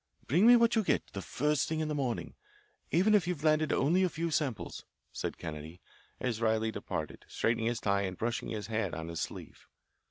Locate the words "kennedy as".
5.37-6.41